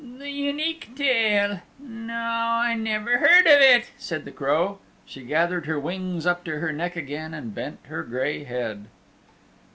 "The 0.17 0.31
Unique 0.31 0.95
Tale! 0.95 1.59
No, 1.77 2.15
I 2.15 2.73
never 2.73 3.19
heard 3.19 3.45
of 3.45 3.61
it," 3.61 3.91
said 3.99 4.25
the 4.25 4.31
Crow. 4.31 4.79
She 5.05 5.21
gathered 5.21 5.67
her 5.67 5.79
wings 5.79 6.25
up 6.25 6.43
to 6.45 6.57
her 6.57 6.73
neck 6.73 6.95
again 6.95 7.35
and 7.35 7.53
bent 7.53 7.77
her 7.85 8.01
gray 8.01 8.43
head. 8.43 8.85